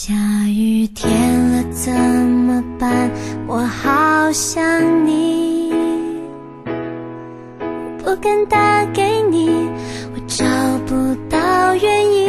[0.00, 0.14] 下
[0.46, 1.10] 雨天
[1.50, 3.10] 了怎么办？
[3.48, 5.72] 我好想你，
[7.98, 9.68] 不敢打给你，
[10.14, 10.44] 我找
[10.86, 12.28] 不到原因。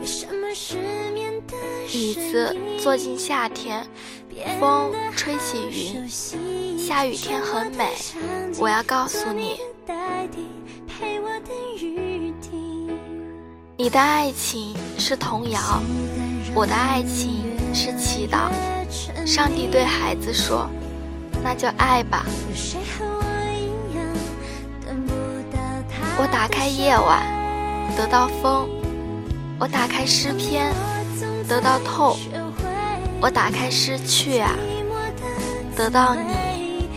[0.00, 0.78] 为什么失
[1.14, 1.54] 眠的
[1.96, 3.86] 椅子坐进夏天，
[4.58, 6.08] 风吹起云，
[6.76, 7.92] 下雨天很美。
[8.58, 9.60] 我要告诉你。
[13.78, 15.60] 你的爱情是童谣，
[16.54, 17.44] 我的爱情
[17.74, 18.48] 是祈祷。
[19.26, 20.66] 上帝对孩子说
[21.44, 22.24] ：“那就爱吧。”
[26.16, 27.22] 我打开夜晚，
[27.98, 28.66] 得到风；
[29.58, 30.72] 我打开诗篇，
[31.46, 32.16] 得到痛；
[33.20, 34.54] 我打开失去啊，
[35.76, 36.88] 得到你。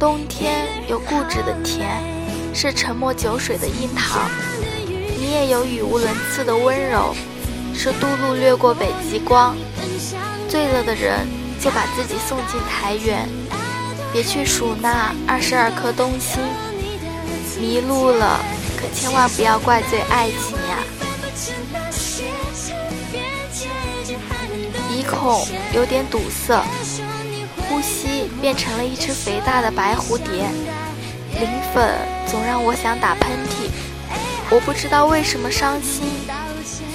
[0.00, 2.13] 冬天有固执的甜。
[2.54, 4.20] 是沉默酒水的樱桃，
[5.18, 7.12] 你也有语无伦次的温柔，
[7.74, 9.56] 是渡路掠过北极光。
[10.48, 11.26] 醉了的人
[11.60, 13.28] 就把自己送进台原，
[14.12, 16.40] 别去数那二十二颗冬星。
[17.60, 18.38] 迷路了，
[18.76, 20.78] 可千万不要怪罪爱情呀。
[24.88, 26.64] 鼻孔有点堵塞，
[27.68, 30.48] 呼吸变成了一只肥大的白蝴蝶。
[31.44, 33.68] 磷粉总让我想打喷嚏，
[34.50, 36.08] 我不知道为什么伤心。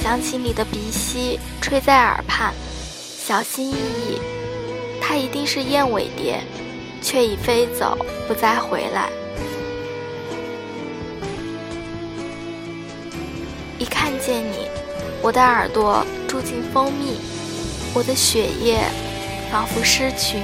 [0.01, 2.51] 想起你的鼻息吹在耳畔，
[2.97, 4.19] 小心翼翼，
[4.99, 6.41] 它一定是燕尾蝶，
[6.99, 7.95] 却已飞走，
[8.27, 9.09] 不再回来。
[13.77, 14.67] 一看见你，
[15.21, 17.19] 我的耳朵住进蜂蜜，
[17.93, 18.79] 我的血液
[19.51, 20.41] 仿佛失群，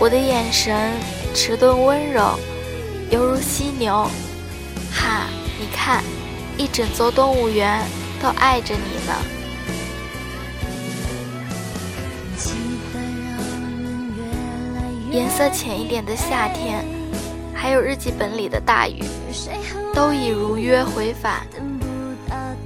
[0.00, 0.90] 我的眼神
[1.32, 2.36] 迟钝温柔。
[3.12, 4.08] 犹如犀牛，
[4.90, 5.26] 哈！
[5.60, 6.02] 你看，
[6.56, 7.78] 一整座动物园
[8.22, 9.12] 都爱着你呢。
[15.10, 16.82] 颜色浅一点的夏天，
[17.54, 19.04] 还有日记本里的大雨，
[19.92, 21.46] 都已如约回返。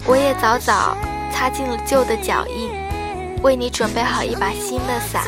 [0.04, 0.96] 我也早早
[1.32, 2.70] 擦净了旧的脚印，
[3.42, 5.24] 为你准备好一把新的伞。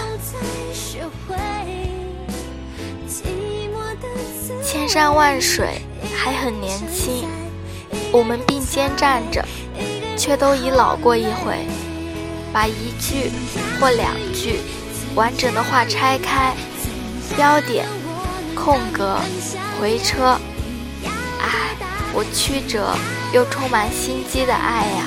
[4.89, 5.83] 山万水，
[6.17, 7.29] 还很年轻，
[8.11, 9.45] 我们并肩站着，
[10.17, 11.59] 却都已老过一回。
[12.55, 13.31] 把一句
[13.79, 14.61] 或两句
[15.15, 16.55] 完整的话拆开，
[17.37, 17.87] 标点、
[18.55, 19.19] 空格、
[19.79, 20.41] 回车。
[21.39, 21.77] 唉，
[22.15, 22.97] 我曲折
[23.35, 25.05] 又充满心机的爱呀。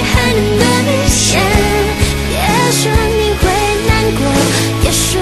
[0.00, 1.40] 还能多明显？
[2.28, 2.36] 别
[2.72, 3.42] 说你会
[3.86, 4.20] 难过，
[4.80, 5.20] 别说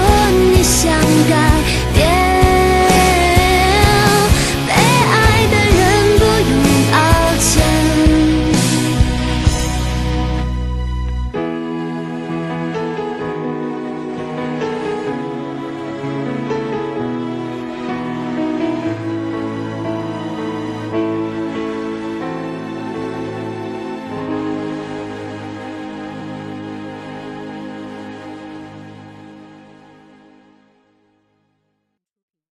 [0.53, 0.91] 你想
[1.29, 1.50] 改。